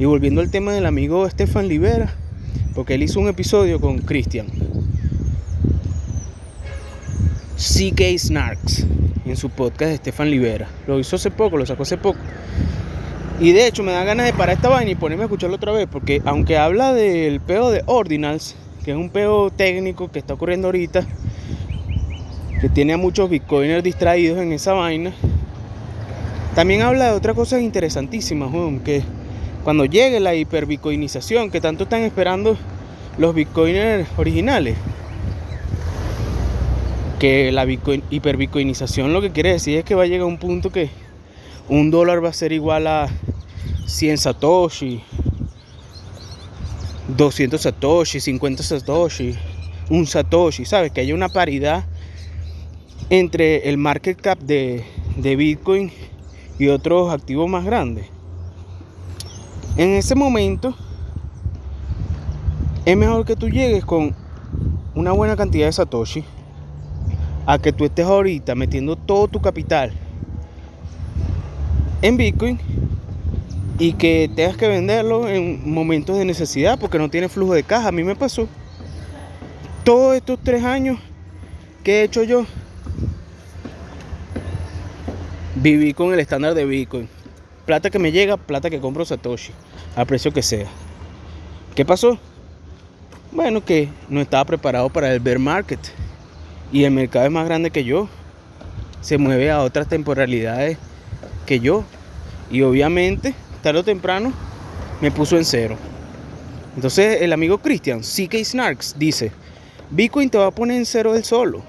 y 0.01 0.07
volviendo 0.07 0.41
al 0.41 0.51
tema 0.51 0.73
del 0.73 0.87
amigo 0.87 1.25
Estefan 1.25 1.69
Libera, 1.69 2.15
porque 2.75 2.95
él 2.95 3.05
hizo 3.05 3.21
un 3.21 3.29
episodio 3.29 3.81
con 3.81 3.99
Cristian. 3.99 4.49
CK 7.57 8.19
Snarks 8.19 8.87
en 9.25 9.37
su 9.37 9.51
podcast 9.51 9.91
de 9.91 9.95
Estefan 9.95 10.31
Libera. 10.31 10.69
Lo 10.89 10.99
hizo 10.99 11.15
hace 11.15 11.31
poco, 11.31 11.57
lo 11.57 11.65
sacó 11.65 11.85
hace 11.85 11.97
poco. 11.97 12.19
Y 13.41 13.53
de 13.53 13.67
hecho 13.67 13.83
me 13.83 13.93
da 13.93 14.05
ganas 14.05 14.27
de 14.27 14.35
parar 14.35 14.57
esta 14.57 14.69
vaina 14.69 14.91
y 14.91 14.95
ponerme 14.95 15.25
a 15.25 15.27
escucharlo 15.27 15.57
otra 15.57 15.73
vez, 15.73 15.89
porque 15.91 16.21
aunque 16.27 16.59
habla 16.59 16.93
del 16.93 17.41
peo 17.41 17.71
de 17.71 17.83
Ordinals, 17.87 18.55
que 18.85 18.91
es 18.91 18.97
un 18.99 19.09
peo 19.09 19.51
técnico 19.51 20.11
que 20.11 20.19
está 20.19 20.35
ocurriendo 20.35 20.69
ahorita, 20.69 21.07
que 22.61 22.69
tiene 22.69 22.93
a 22.93 22.97
muchos 22.99 23.31
bitcoiners 23.31 23.83
distraídos 23.83 24.39
en 24.41 24.53
esa 24.53 24.75
vaina, 24.75 25.15
también 26.55 26.83
habla 26.83 27.07
de 27.07 27.13
otra 27.13 27.33
cosa 27.33 27.59
interesantísima, 27.59 28.51
que 28.85 29.03
cuando 29.65 29.87
llegue 29.87 30.21
la 30.21 30.35
hiperbitcoinización 30.35 31.51
que 31.51 31.63
tanto 31.63 31.85
están 31.85 32.03
esperando 32.03 32.59
los 33.17 33.35
bitcoiners 33.35 34.07
originales, 34.19 34.77
que 37.19 37.51
la 37.53 37.65
hiperbitcoinización 37.65 39.15
lo 39.15 39.23
que 39.23 39.31
quiere 39.31 39.53
decir 39.53 39.79
es 39.79 39.85
que 39.85 39.95
va 39.95 40.03
a 40.03 40.07
llegar 40.07 40.23
a 40.23 40.27
un 40.27 40.37
punto 40.37 40.69
que 40.69 40.91
un 41.71 41.93
dólar 41.93 42.23
va 42.23 42.31
a 42.31 42.33
ser 42.33 42.51
igual 42.51 42.89
a 42.89 43.09
100 43.87 44.19
satoshi, 44.19 45.01
200 47.17 47.61
satoshi, 47.61 48.19
50 48.19 48.63
satoshi, 48.65 49.37
un 49.89 50.05
satoshi, 50.05 50.65
¿sabes? 50.65 50.91
Que 50.91 51.03
haya 51.03 51.15
una 51.15 51.29
paridad 51.29 51.85
entre 53.09 53.69
el 53.69 53.79
market 53.79 54.21
cap 54.21 54.41
de, 54.41 54.85
de 55.17 55.37
Bitcoin 55.37 55.93
y 56.59 56.67
otros 56.67 57.13
activos 57.13 57.49
más 57.49 57.65
grandes. 57.65 58.07
En 59.77 59.91
ese 59.91 60.17
momento 60.17 60.75
es 62.85 62.97
mejor 62.97 63.25
que 63.25 63.37
tú 63.37 63.49
llegues 63.49 63.85
con 63.85 64.17
una 64.97 65.13
buena 65.13 65.37
cantidad 65.37 65.67
de 65.67 65.73
satoshi 65.73 66.25
a 67.47 67.59
que 67.59 67.73
tú 67.73 67.85
estés 67.85 68.07
ahorita 68.07 68.57
metiendo 68.57 68.97
todo 68.97 69.29
tu 69.29 69.41
capital 69.41 69.93
en 72.03 72.17
Bitcoin 72.17 72.59
y 73.79 73.95
que 73.95 74.31
tengas 74.35 74.57
que 74.57 74.69
venderlo 74.69 75.29
en 75.29 75.73
momentos 75.73 76.19
de 76.19 76.25
necesidad 76.25 76.79
porque 76.79 76.99
no 76.99 77.09
tiene 77.09 77.29
flujo 77.29 77.55
de 77.55 77.63
caja. 77.63 77.89
A 77.89 77.93
mí 77.93 78.05
me 78.05 78.15
pasó. 78.15 78.47
Todos 79.85 80.17
estos 80.17 80.39
tres 80.43 80.63
años 80.65 80.99
que 81.83 82.01
he 82.01 82.05
hecho 82.05 82.23
yo, 82.23 82.45
viví 85.55 85.95
con 85.95 86.13
el 86.13 86.21
estándar 86.21 86.55
de 86.55 86.67
Bitcoin. 86.67 87.09
Plata 87.65 87.89
que 87.89 87.99
me 87.99 88.13
llega, 88.13 88.37
plata 88.37 88.69
que 88.69 88.81
compro 88.81 89.05
Satoshi, 89.05 89.53
a 89.97 90.05
precio 90.05 90.33
que 90.33 90.43
sea. 90.43 90.67
¿Qué 91.75 91.85
pasó? 91.85 92.19
Bueno, 93.33 93.65
que 93.65 93.89
no 94.09 94.21
estaba 94.21 94.45
preparado 94.45 94.91
para 94.91 95.13
el 95.13 95.21
bear 95.21 95.39
market. 95.39 95.81
Y 96.73 96.85
el 96.85 96.91
mercado 96.91 97.25
es 97.25 97.33
más 97.33 97.47
grande 97.47 97.71
que 97.71 97.85
yo. 97.85 98.09
Se 99.01 99.17
mueve 99.17 99.51
a 99.51 99.63
otras 99.63 99.89
temporalidades 99.89 100.77
que 101.47 101.61
yo. 101.61 101.85
Y 102.51 102.63
obviamente 102.63 103.35
tarde 103.63 103.81
o 103.81 103.85
temprano, 103.85 104.33
me 105.01 105.11
puso 105.11 105.37
en 105.37 105.45
cero. 105.45 105.77
Entonces 106.75 107.23
el 107.23 107.33
amigo 107.33 107.59
Christian, 107.59 108.01
CK 108.01 108.45
Snarks, 108.45 108.95
dice, 108.99 109.33
Bitcoin 109.91 110.31
te 110.31 110.39
va 110.39 110.47
a 110.47 110.51
poner 110.51 110.79
en 110.79 110.87
cero 110.87 111.13
del 111.13 111.25
solo. 111.25 111.63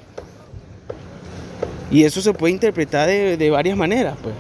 Y 1.90 2.04
eso 2.04 2.22
se 2.22 2.34
puede 2.34 2.54
interpretar 2.54 3.08
de, 3.10 3.50
varias 3.50 3.76
maneras, 3.76 4.16
pues. 4.22 4.36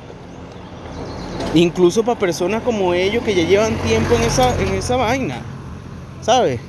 Incluso 1.53 2.03
para 2.03 2.17
personas 2.17 2.63
como 2.63 2.93
ellos 2.93 3.23
que 3.25 3.35
ya 3.35 3.43
llevan 3.43 3.75
tiempo 3.81 4.15
en 4.15 4.21
esa, 4.21 4.61
en 4.61 4.73
esa 4.73 4.95
vaina. 4.95 5.41
¿Sabes? 6.21 6.61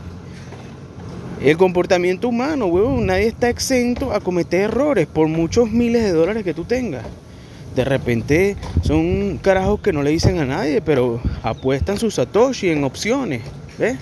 El 1.40 1.56
comportamiento 1.56 2.28
humano, 2.28 2.66
huevón, 2.66 3.06
nadie 3.06 3.28
está 3.28 3.48
exento 3.48 4.12
a 4.12 4.20
cometer 4.20 4.62
errores 4.62 5.06
por 5.06 5.28
muchos 5.28 5.70
miles 5.70 6.02
de 6.02 6.12
dólares 6.12 6.42
que 6.42 6.54
tú 6.54 6.64
tengas 6.64 7.04
de 7.74 7.84
repente 7.84 8.56
son 8.82 9.38
carajos 9.38 9.80
que 9.80 9.92
no 9.92 10.02
le 10.02 10.10
dicen 10.10 10.38
a 10.38 10.44
nadie, 10.44 10.80
pero 10.82 11.20
apuestan 11.42 11.98
sus 11.98 12.14
Satoshi 12.14 12.68
en 12.68 12.84
opciones. 12.84 13.42
¿Ves? 13.78 13.96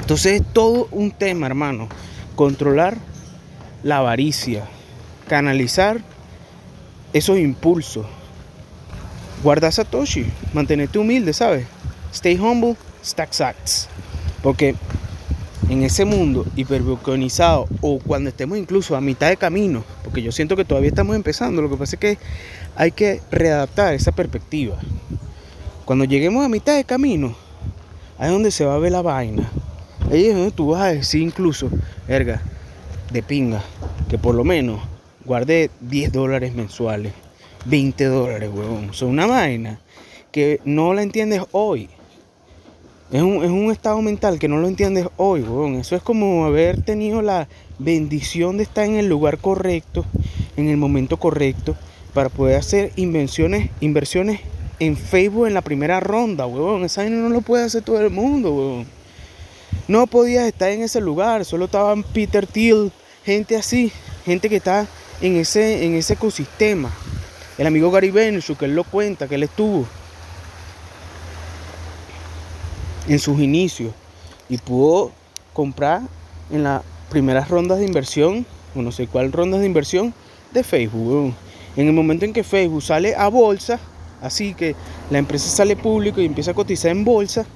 Entonces 0.00 0.40
es 0.40 0.52
todo 0.52 0.88
un 0.90 1.10
tema, 1.10 1.46
hermano. 1.46 1.88
Controlar 2.34 2.96
la 3.82 3.98
avaricia, 3.98 4.64
canalizar 5.28 6.00
esos 7.12 7.38
impulsos. 7.38 8.06
Guarda 9.42 9.70
Satoshi, 9.70 10.26
mantenerte 10.52 10.98
humilde, 10.98 11.32
¿sabes? 11.32 11.66
Stay 12.12 12.38
humble, 12.38 12.76
stack 13.04 13.32
sats. 13.32 13.88
Porque 14.42 14.74
en 15.68 15.82
ese 15.82 16.04
mundo 16.04 16.46
hiperbitcoinizado 16.56 17.66
o 17.80 17.98
cuando 17.98 18.30
estemos 18.30 18.58
incluso 18.58 18.96
a 18.96 19.00
mitad 19.00 19.28
de 19.28 19.36
camino, 19.36 19.84
porque 20.04 20.22
yo 20.22 20.32
siento 20.32 20.56
que 20.56 20.64
todavía 20.64 20.88
estamos 20.88 21.14
empezando, 21.14 21.60
lo 21.60 21.70
que 21.70 21.76
pasa 21.76 21.96
es 21.96 22.00
que 22.00 22.18
hay 22.76 22.92
que 22.92 23.20
readaptar 23.30 23.94
esa 23.94 24.12
perspectiva. 24.12 24.78
Cuando 25.84 26.04
lleguemos 26.04 26.44
a 26.44 26.48
mitad 26.48 26.76
de 26.76 26.84
camino, 26.84 27.34
ahí 28.18 28.26
es 28.26 28.32
donde 28.32 28.50
se 28.50 28.64
va 28.64 28.74
a 28.74 28.78
ver 28.78 28.92
la 28.92 29.02
vaina. 29.02 29.50
Ahí 30.10 30.26
es 30.26 30.34
donde 30.34 30.52
tú 30.52 30.68
vas 30.68 30.82
a 30.82 30.92
decir 30.92 31.22
incluso, 31.22 31.70
verga, 32.06 32.42
de 33.12 33.22
pinga, 33.22 33.62
que 34.08 34.18
por 34.18 34.34
lo 34.34 34.44
menos 34.44 34.80
guarde 35.24 35.70
10 35.80 36.12
dólares 36.12 36.54
mensuales, 36.54 37.12
20 37.66 38.04
dólares, 38.04 38.50
huevón. 38.52 38.94
Son 38.94 39.08
una 39.08 39.26
vaina 39.26 39.80
que 40.32 40.60
no 40.64 40.94
la 40.94 41.02
entiendes 41.02 41.42
hoy 41.52 41.90
es 43.10 43.22
un, 43.22 43.70
estado 43.70 44.02
mental 44.02 44.38
que 44.38 44.48
no 44.48 44.58
lo 44.58 44.68
entiendes 44.68 45.06
hoy, 45.16 45.40
weón. 45.40 45.76
Eso 45.76 45.96
es 45.96 46.02
como 46.02 46.44
haber 46.44 46.82
tenido 46.82 47.22
la 47.22 47.48
bendición 47.78 48.58
de 48.58 48.64
estar 48.64 48.84
en 48.84 48.96
el 48.96 49.08
lugar 49.08 49.38
correcto, 49.38 50.04
en 50.56 50.68
el 50.68 50.76
momento 50.76 51.16
correcto, 51.16 51.74
para 52.12 52.28
poder 52.28 52.56
hacer 52.56 52.92
invenciones, 52.96 53.70
inversiones 53.80 54.40
en 54.78 54.96
Facebook 54.96 55.46
en 55.46 55.54
la 55.54 55.62
primera 55.62 56.00
ronda, 56.00 56.46
weón. 56.46 56.84
Esa 56.84 57.08
no 57.08 57.30
lo 57.30 57.40
puede 57.40 57.64
hacer 57.64 57.82
todo 57.82 57.98
el 58.00 58.10
mundo, 58.10 58.52
weón. 58.52 58.86
No 59.86 60.06
podías 60.06 60.46
estar 60.46 60.70
en 60.70 60.82
ese 60.82 61.00
lugar, 61.00 61.46
solo 61.46 61.64
estaban 61.64 62.02
Peter 62.02 62.46
Thiel, 62.46 62.92
gente 63.24 63.56
así, 63.56 63.90
gente 64.26 64.50
que 64.50 64.56
está 64.56 64.86
en 65.22 65.36
ese, 65.36 65.86
en 65.86 65.94
ese 65.94 66.12
ecosistema. 66.12 66.90
El 67.56 67.66
amigo 67.66 67.90
Gary 67.90 68.10
Vaynerchuk, 68.10 68.58
que 68.58 68.66
él 68.66 68.74
lo 68.74 68.84
cuenta, 68.84 69.26
que 69.28 69.36
él 69.36 69.44
estuvo 69.44 69.86
en 73.08 73.18
sus 73.18 73.40
inicios 73.40 73.92
y 74.48 74.58
pudo 74.58 75.10
comprar 75.52 76.02
en 76.50 76.62
las 76.62 76.82
primeras 77.10 77.48
rondas 77.48 77.78
de 77.78 77.86
inversión, 77.86 78.46
o 78.74 78.82
no 78.82 78.92
sé 78.92 79.06
cuál 79.06 79.32
rondas 79.32 79.60
de 79.60 79.66
inversión, 79.66 80.14
de 80.52 80.62
Facebook. 80.62 81.34
En 81.76 81.86
el 81.86 81.92
momento 81.92 82.24
en 82.24 82.32
que 82.32 82.44
Facebook 82.44 82.82
sale 82.82 83.14
a 83.14 83.28
bolsa, 83.28 83.78
así 84.22 84.54
que 84.54 84.74
la 85.10 85.18
empresa 85.18 85.48
sale 85.48 85.76
público 85.76 86.20
y 86.20 86.26
empieza 86.26 86.52
a 86.52 86.54
cotizar 86.54 86.90
en 86.90 87.04
bolsa, 87.04 87.46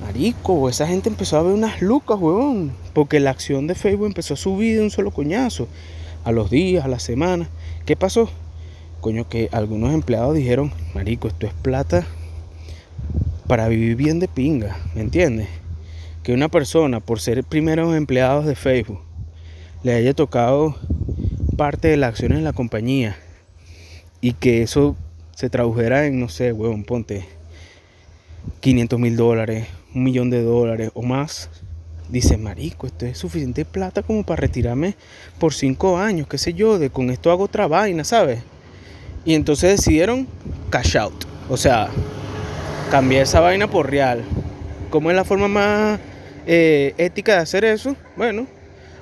marico, 0.00 0.68
esa 0.68 0.86
gente 0.86 1.08
empezó 1.08 1.38
a 1.38 1.42
ver 1.42 1.52
unas 1.52 1.80
lucas, 1.80 2.18
huevón, 2.20 2.72
porque 2.94 3.20
la 3.20 3.30
acción 3.30 3.66
de 3.66 3.74
Facebook 3.74 4.06
empezó 4.06 4.34
a 4.34 4.38
subir 4.38 4.76
de 4.76 4.82
un 4.82 4.90
solo 4.90 5.10
coñazo, 5.10 5.68
a 6.24 6.32
los 6.32 6.50
días, 6.50 6.84
a 6.84 6.88
las 6.88 7.02
semanas. 7.02 7.48
¿Qué 7.86 7.96
pasó? 7.96 8.28
Coño, 9.00 9.26
que 9.28 9.48
algunos 9.52 9.94
empleados 9.94 10.34
dijeron, 10.34 10.72
marico, 10.94 11.28
esto 11.28 11.46
es 11.46 11.54
plata 11.54 12.06
para 13.40 13.68
vivir 13.68 13.96
bien 13.96 14.20
de 14.20 14.28
pinga, 14.28 14.76
¿me 14.94 15.00
entiendes? 15.00 15.48
que 16.22 16.32
una 16.32 16.48
persona, 16.48 17.00
por 17.00 17.20
ser 17.20 17.44
primeros 17.44 17.94
empleados 17.96 18.44
de 18.46 18.54
Facebook, 18.54 19.00
le 19.82 19.94
haya 19.94 20.12
tocado 20.12 20.76
parte 21.56 21.88
de 21.88 21.96
las 21.96 22.10
acciones 22.10 22.38
de 22.38 22.44
la 22.44 22.52
compañía 22.52 23.16
y 24.20 24.34
que 24.34 24.62
eso 24.62 24.96
se 25.34 25.48
tradujera 25.48 26.06
en, 26.06 26.20
no 26.20 26.28
sé, 26.28 26.52
huevón, 26.52 26.84
ponte 26.84 27.24
500 28.60 28.98
mil 28.98 29.16
dólares, 29.16 29.66
un 29.94 30.04
millón 30.04 30.28
de 30.28 30.42
dólares 30.42 30.90
o 30.92 31.02
más, 31.02 31.48
dice, 32.10 32.36
marico, 32.36 32.86
esto 32.86 33.06
es 33.06 33.16
suficiente 33.16 33.64
plata 33.64 34.02
como 34.02 34.24
para 34.24 34.42
retirarme 34.42 34.96
por 35.38 35.54
cinco 35.54 35.96
años, 35.96 36.26
qué 36.28 36.36
sé 36.36 36.52
yo, 36.52 36.78
de 36.78 36.90
con 36.90 37.08
esto 37.08 37.30
hago 37.30 37.44
otra 37.44 37.66
vaina, 37.66 38.04
¿sabes? 38.04 38.42
Y 39.24 39.34
entonces 39.34 39.78
decidieron 39.78 40.26
cash 40.68 40.98
out, 40.98 41.24
o 41.48 41.56
sea, 41.56 41.88
cambiar 42.90 43.22
esa 43.22 43.40
vaina 43.40 43.70
por 43.70 43.88
real. 43.88 44.24
¿Cómo 44.90 45.10
es 45.10 45.16
la 45.16 45.24
forma 45.24 45.46
más 45.46 46.00
eh, 46.46 46.94
ética 46.98 47.34
de 47.34 47.38
hacer 47.38 47.64
eso? 47.64 47.94
Bueno, 48.16 48.46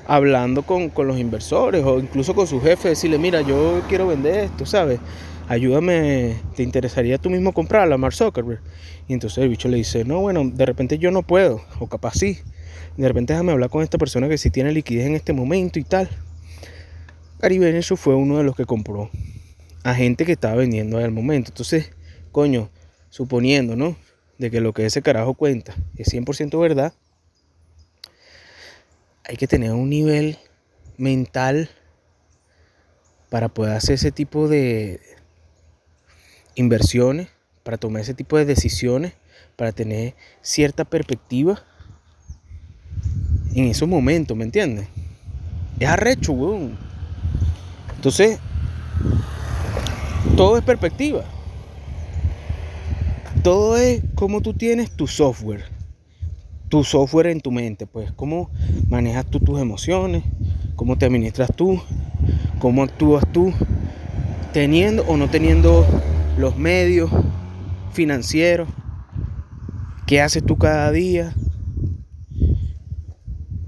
hablando 0.07 0.63
con, 0.63 0.91
con, 0.91 1.07
los 1.07 1.19
inversores 1.19 1.83
o 1.85 1.99
incluso 1.99 2.35
con 2.35 2.47
su 2.47 2.61
jefe, 2.61 2.91
decirle, 2.91 3.19
mira, 3.19 3.41
yo 3.41 3.83
quiero 3.89 4.07
vender 4.07 4.45
esto, 4.45 4.67
¿sabes? 4.67 5.01
ayúdame, 5.49 6.37
¿te 6.55 6.63
interesaría 6.63 7.17
tú 7.17 7.31
mismo 7.31 7.53
comprarla, 7.53 7.97
Mark 7.97 8.15
Zuckerberg? 8.15 8.61
Y 9.09 9.15
entonces 9.15 9.39
el 9.39 9.49
bicho 9.49 9.69
le 9.69 9.79
dice, 9.79 10.05
no, 10.05 10.21
bueno, 10.21 10.43
de 10.45 10.67
repente 10.67 10.99
yo 10.99 11.11
no 11.11 11.23
puedo, 11.23 11.63
o 11.81 11.87
capaz 11.87 12.15
sí. 12.19 12.39
De 12.97 13.09
repente 13.09 13.33
déjame 13.33 13.53
hablar 13.53 13.71
con 13.71 13.83
esta 13.83 13.97
persona 13.97 14.29
que 14.29 14.37
sí 14.37 14.51
tiene 14.51 14.73
liquidez 14.73 15.07
en 15.07 15.15
este 15.15 15.33
momento 15.33 15.79
y 15.79 15.85
tal. 15.85 16.09
Gary 17.41 17.65
eso 17.65 17.97
fue 17.97 18.15
uno 18.15 18.37
de 18.37 18.45
los 18.45 18.55
que 18.55 18.67
compró 18.67 19.11
a 19.85 19.95
gente 19.95 20.27
que 20.27 20.33
estaba 20.33 20.57
vendiendo 20.57 20.99
al 20.99 21.13
momento. 21.13 21.51
Entonces, 21.51 21.93
coño, 22.33 22.69
suponiendo, 23.11 23.77
¿no? 23.77 23.97
De 24.39 24.51
que 24.51 24.61
lo 24.61 24.73
que 24.73 24.87
ese 24.87 25.03
carajo 25.03 25.35
cuenta 25.35 25.75
es 25.97 26.13
100% 26.13 26.61
verdad, 26.61 26.93
hay 29.25 29.37
que 29.37 29.47
tener 29.47 29.73
un 29.73 29.91
nivel 29.91 30.39
mental 30.97 31.71
para 33.29 33.49
poder 33.49 33.75
hacer 33.75 33.97
ese 33.97 34.11
tipo 34.11 34.49
de, 34.49 35.01
inversiones, 36.59 37.29
para 37.63 37.77
tomar 37.77 38.03
ese 38.03 38.15
tipo 38.15 38.37
de 38.37 38.45
decisiones, 38.45 39.13
para 39.57 39.71
tener 39.73 40.15
cierta 40.43 40.85
perspectiva 40.85 41.63
en 43.55 43.67
esos 43.67 43.89
momentos, 43.89 44.37
¿me 44.37 44.45
entiendes? 44.45 44.89
Es 45.79 45.89
arrecho, 45.89 46.33
weón. 46.33 46.77
Entonces, 47.95 48.39
todo 50.37 50.59
es 50.59 50.65
perspectiva. 50.65 51.25
Todo 53.43 53.77
es 53.77 54.03
como 54.15 54.41
tú 54.41 54.53
tienes 54.55 54.91
tu 54.91 55.07
software. 55.07 55.65
Tu 56.69 56.83
software 56.85 57.29
en 57.29 57.41
tu 57.41 57.51
mente, 57.51 57.87
pues, 57.87 58.13
cómo 58.13 58.51
manejas 58.89 59.27
tú 59.27 59.41
tus 59.41 59.61
emociones, 59.61 60.25
cómo 60.77 60.99
te 60.99 61.07
administras 61.07 61.51
tú, 61.55 61.81
cómo 62.59 62.83
actúas 62.83 63.25
tú, 63.33 63.53
teniendo 64.53 65.03
o 65.05 65.17
no 65.17 65.31
teniendo 65.31 65.87
los 66.37 66.57
medios 66.57 67.11
financieros, 67.93 68.69
qué 70.07 70.21
haces 70.21 70.45
tú 70.45 70.59
cada 70.59 70.91
día, 70.91 71.35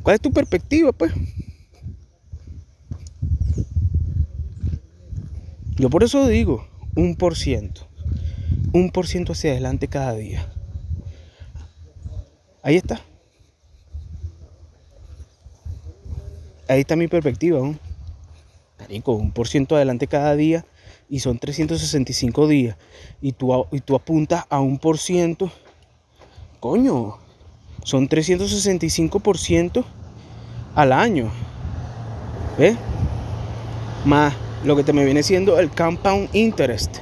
cuál 0.03 0.15
es 0.17 0.21
tu 0.21 0.33
perspectiva, 0.33 0.93
pues. 0.93 1.13
Yo 5.77 5.89
por 5.89 6.05
eso 6.05 6.27
digo, 6.27 6.67
un 6.97 7.17
por 7.17 7.37
ciento, 7.37 7.90
un 8.73 8.91
por 8.91 9.07
ciento 9.07 9.33
hacia 9.33 9.53
adelante 9.53 9.89
cada 9.89 10.15
día. 10.15 10.53
Ahí 12.63 12.77
está. 12.77 13.01
Ahí 16.69 16.81
está 16.81 16.95
mi 16.97 17.09
perspectiva, 17.09 17.59
¿no? 17.59 17.79
un 19.07 19.33
por 19.33 19.49
ciento 19.49 19.77
adelante 19.77 20.07
cada 20.07 20.35
día 20.37 20.65
y 21.09 21.21
son 21.21 21.39
365 21.39 22.49
días 22.49 22.77
y 23.21 23.33
tú, 23.33 23.67
y 23.73 23.81
tú 23.81 23.95
apuntas 23.95 24.45
a 24.49 24.61
un 24.61 24.79
por 24.79 24.99
ciento, 24.99 25.51
coño, 26.61 27.19
son 27.85 28.09
365% 28.09 29.85
al 30.75 30.93
año. 30.93 31.31
¿Ves? 32.59 32.77
Más 34.05 34.35
lo 34.65 34.77
que 34.77 34.85
te 34.85 34.93
me 34.93 35.05
viene 35.05 35.23
siendo 35.23 35.59
el 35.59 35.71
compound 35.71 36.29
interest. 36.35 36.99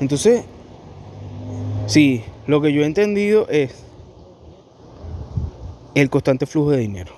Entonces, 0.00 0.44
sí, 1.86 2.24
lo 2.46 2.60
que 2.60 2.72
yo 2.72 2.82
he 2.82 2.86
entendido 2.86 3.48
es 3.48 3.74
el 5.94 6.10
constante 6.10 6.46
flujo 6.46 6.72
de 6.72 6.78
dinero. 6.78 7.14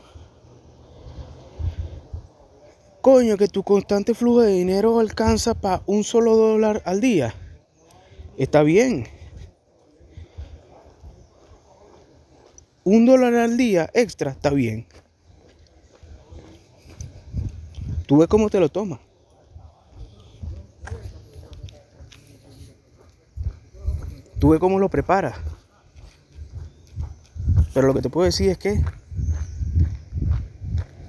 Coño, 3.01 3.37
que 3.37 3.49
tu 3.49 3.63
constante 3.63 4.15
flujo 4.15 4.43
de 4.43 4.53
dinero 4.53 5.01
alcanza 5.01 5.55
para 5.55 5.83
un 5.87 6.05
solo 6.05 6.37
dólar 6.37 6.83
al 6.85 7.01
día. 7.01 7.35
Está 8.37 8.63
bien. 8.63 9.07
Un 12.85 13.07
dólar 13.07 13.35
al 13.35 13.57
día 13.57 13.91
extra 13.95 14.31
está 14.31 14.51
bien. 14.51 14.87
Tú 18.07 18.19
ves 18.19 18.29
cómo 18.29 18.49
te 18.49 18.61
lo 18.61 18.69
tomas. 18.69 19.01
Tú 24.39 24.51
ves 24.51 24.61
cómo 24.61 24.79
lo 24.79 24.89
preparas. 24.89 25.35
Pero 27.75 27.87
lo 27.89 27.95
que 27.95 28.03
te 28.03 28.11
puedo 28.11 28.25
decir 28.25 28.51
es 28.51 28.59
que 28.59 28.83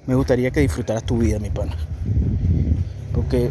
me 0.06 0.14
gustaría 0.14 0.50
que 0.50 0.60
disfrutaras 0.60 1.04
tu 1.04 1.18
vida, 1.18 1.38
mi 1.38 1.50
pana. 1.50 1.76
Porque 3.14 3.50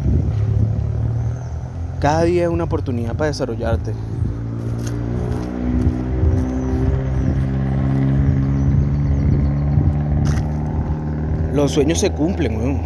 cada 2.00 2.24
día 2.24 2.44
es 2.44 2.48
una 2.50 2.64
oportunidad 2.64 3.16
para 3.16 3.28
desarrollarte. 3.28 3.94
Los 11.54 11.72
sueños 11.72 11.98
se 11.98 12.12
cumplen, 12.12 12.56
weón. 12.56 12.80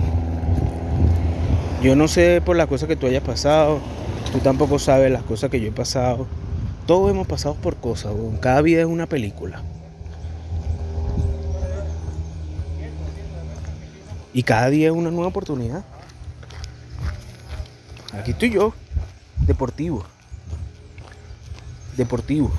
Yo 1.83 1.97
no 1.97 2.09
sé 2.09 2.41
por 2.45 2.57
las 2.57 2.67
cosas 2.67 2.89
que 2.89 2.97
tú 2.97 3.07
hayas 3.07 3.23
pasado, 3.23 3.79
tú 4.33 4.39
tampoco 4.39 4.79
sabes 4.79 5.13
las 5.13 5.23
cosas 5.23 5.51
que 5.51 5.61
yo 5.61 5.69
he 5.69 5.73
pasado. 5.73 6.27
Todos 6.87 7.11
hemos 7.11 7.27
pasado 7.27 7.55
por 7.55 7.77
cosas. 7.77 8.13
Cada 8.41 8.61
vida 8.61 8.81
es 8.81 8.87
una 8.87 9.07
película. 9.07 9.63
Y 14.35 14.43
cada 14.43 14.69
día 14.69 14.89
es 14.89 14.93
una 14.93 15.11
nueva 15.11 15.29
oportunidad. 15.29 15.85
Aquí 18.13 18.33
estoy 18.33 18.51
yo, 18.51 18.75
deportivo. 19.47 20.05
Deportivo. 21.97 22.53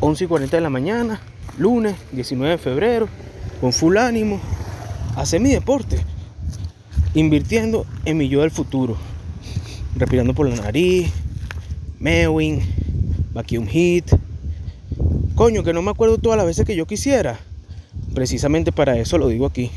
11 0.00 0.24
y 0.24 0.26
40 0.28 0.56
de 0.56 0.60
la 0.60 0.70
mañana, 0.70 1.20
lunes 1.58 1.96
19 2.12 2.52
de 2.52 2.58
febrero, 2.58 3.08
con 3.60 3.72
full 3.72 3.96
ánimo, 3.96 4.38
hacer 5.16 5.40
mi 5.40 5.50
deporte, 5.50 6.04
invirtiendo 7.14 7.84
en 8.04 8.18
mi 8.18 8.28
yo 8.28 8.42
del 8.42 8.52
futuro, 8.52 8.96
respirando 9.96 10.34
por 10.34 10.48
la 10.48 10.56
nariz, 10.56 11.12
mewing, 12.00 12.62
vacuum 13.32 13.66
hit. 13.66 14.12
Coño, 15.34 15.62
que 15.62 15.72
no 15.72 15.82
me 15.82 15.90
acuerdo 15.90 16.18
todas 16.18 16.36
las 16.36 16.46
veces 16.46 16.66
que 16.66 16.76
yo 16.76 16.86
quisiera. 16.86 17.38
Precisamente 18.14 18.72
para 18.72 18.96
eso 18.96 19.18
lo 19.18 19.28
digo 19.28 19.46
aquí. 19.46 19.70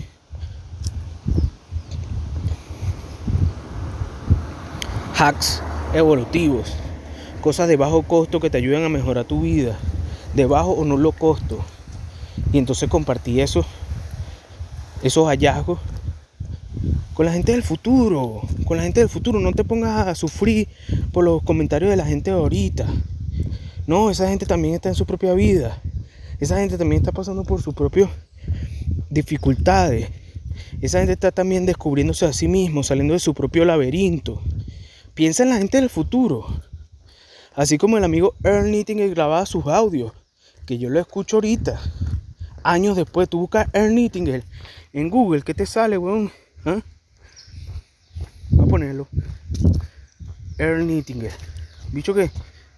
hacks 5.22 5.62
evolutivos, 5.94 6.74
cosas 7.42 7.68
de 7.68 7.78
bajo 7.78 8.02
costo 8.02 8.40
que 8.40 8.50
te 8.50 8.58
ayudan 8.58 8.84
a 8.86 8.90
mejorar 8.90 9.24
tu 9.26 9.42
vida, 9.42 9.78
de 10.34 10.48
bajo 10.48 10.72
o 10.72 10.84
nulo 10.84 11.12
costo. 11.12 11.60
Y 12.52 12.58
entonces 12.58 12.90
compartí 12.90 13.40
eso, 13.40 13.64
esos 15.04 15.28
hallazgos 15.28 15.78
con 17.22 17.28
la 17.28 17.34
gente 17.34 17.52
del 17.52 17.62
futuro, 17.62 18.42
con 18.66 18.78
la 18.78 18.84
gente 18.84 19.00
del 19.00 19.08
futuro. 19.08 19.40
No 19.40 19.52
te 19.52 19.64
pongas 19.64 20.08
a 20.08 20.16
sufrir 20.16 20.68
por 21.12 21.24
los 21.24 21.44
comentarios 21.44 21.92
de 21.92 21.96
la 21.96 22.08
gente 22.08 22.32
de 22.32 22.38
ahorita. 22.38 22.88
No, 23.86 24.10
esa 24.10 24.28
gente 24.28 24.48
también 24.48 24.74
está 24.74 24.90
en 24.90 24.96
su 24.96 25.06
propia 25.06 25.36
vida. 25.36 25.80
Esa 26.40 26.58
gente 26.58 26.80
también 26.80 27.04
está 27.04 27.12
pasando 27.12 27.44
por 27.44 27.62
sus 27.62 27.76
propias 27.76 28.10
dificultades. 29.12 30.10
Esa 30.82 30.98
gente 30.98 31.14
está 31.14 31.32
también 31.32 31.68
descubriéndose 31.68 32.26
a 32.26 32.34
sí 32.34 32.48
mismo, 32.48 32.82
saliendo 32.82 33.14
de 33.14 33.20
su 33.20 33.36
propio 33.36 33.66
laberinto. 33.66 34.42
Piensa 35.14 35.44
en 35.44 35.50
la 35.50 35.58
gente 35.60 35.80
del 35.80 35.92
futuro. 35.92 36.48
Así 37.54 37.78
como 37.78 38.00
el 38.00 38.04
amigo 38.04 38.34
Earl 38.44 38.72
Nightingale 38.72 39.12
grababa 39.12 39.46
sus 39.46 39.68
audios, 39.68 40.12
que 40.66 40.80
yo 40.80 40.90
lo 40.90 41.00
escucho 41.00 41.38
ahorita. 41.38 41.80
Años 42.64 42.96
después, 42.98 43.30
tú 43.30 43.42
buscas 43.42 43.68
Nightingale 43.76 44.44
en 44.92 45.12
Google, 45.12 45.44
¿qué 45.44 45.54
te 45.54 45.68
sale, 45.68 46.00
weón? 46.00 46.32
¿Ah? 46.66 46.82
Ponerlo. 48.82 49.08
Earl 50.58 50.88
que, 52.16 52.32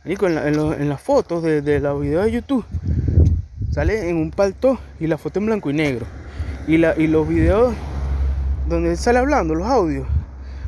en, 0.04 0.90
las 0.90 1.02
fotos 1.02 1.42
de, 1.42 1.80
la 1.80 1.94
videos 1.94 2.26
de 2.26 2.32
YouTube, 2.34 2.66
Sale 3.72 4.10
en 4.10 4.18
un 4.18 4.32
palto 4.32 4.78
y 5.00 5.08
la 5.08 5.18
foto 5.18 5.40
en 5.40 5.46
blanco 5.46 5.70
y 5.70 5.74
negro. 5.74 6.06
Y 6.68 6.78
los 6.78 7.26
videos 7.26 7.74
donde 8.68 8.92
él 8.92 8.98
sale 8.98 9.20
hablando, 9.20 9.56
los 9.56 9.66
audios. 9.66 10.06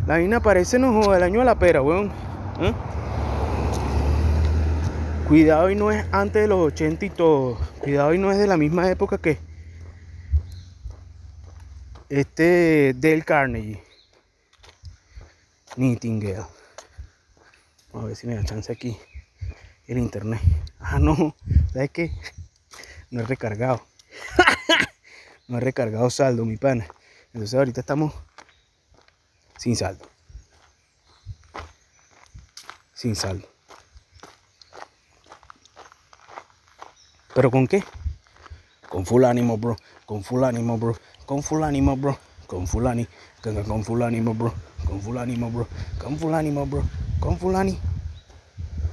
La 0.08 0.14
vaina 0.14 0.40
parece 0.40 0.80
no 0.80 1.04
joda 1.04 1.18
el 1.18 1.24
año 1.24 1.40
de 1.40 1.46
la 1.46 1.60
pera, 1.60 1.82
weón. 1.82 2.14
¿Eh? 2.62 2.74
Cuidado 5.28 5.70
y 5.70 5.76
no 5.76 5.92
es 5.92 6.06
antes 6.14 6.44
de 6.44 6.48
los 6.48 6.60
80 6.60 7.06
y 7.06 7.10
todo. 7.10 7.58
Cuidado 7.82 8.14
y 8.14 8.18
no 8.18 8.32
es 8.32 8.38
de 8.38 8.48
la 8.48 8.56
misma 8.56 8.90
época 8.90 9.18
que 9.18 9.38
este 12.08 12.94
Del 12.96 13.26
Carnegie. 13.26 13.84
Nightingale. 15.78 16.46
Vamos 17.92 18.06
a 18.06 18.08
ver 18.08 18.16
si 18.16 18.28
me 18.28 18.36
da 18.36 18.44
chance 18.44 18.72
aquí 18.72 18.98
el 19.88 19.98
internet. 19.98 20.42
Ah, 20.80 21.00
no. 21.00 21.36
¿Sabes 21.74 21.90
qué? 21.92 22.12
No 23.12 23.22
he 23.22 23.26
recargado. 23.26 23.86
no 25.48 25.58
he 25.58 25.62
recargado 25.62 26.10
saldo, 26.10 26.46
mi 26.46 26.58
pana. 26.58 26.88
Entonces 27.34 27.54
ahorita 27.54 27.82
estamos 27.82 28.14
sin 29.58 29.76
saldo. 29.76 30.10
Sin 32.94 33.16
saldo. 33.16 33.48
¿Pero 37.34 37.52
con 37.52 37.68
qué? 37.68 37.84
Con 38.88 39.06
full 39.06 39.26
ánimo, 39.26 39.58
bro. 39.58 39.76
Con 40.06 40.24
full 40.24 40.44
ánimo, 40.46 40.78
bro. 40.78 40.98
Con 41.26 41.44
full 41.44 41.64
ánimo, 41.64 41.98
bro. 41.98 42.18
Con 42.48 42.66
full 42.66 42.88
ánimo. 42.88 43.10
Con 43.42 43.84
full 43.84 44.04
ánimo, 44.04 44.34
bro. 44.34 44.54
Con 44.96 45.02
full 45.02 45.18
ánimo, 45.18 45.52
bro. 45.52 45.68
Con 45.98 46.18
full 46.18 46.34
ánimo, 46.34 46.66
bro. 46.66 46.82
Con 47.20 47.38
full 47.38 47.54
ánimo. 47.54 47.95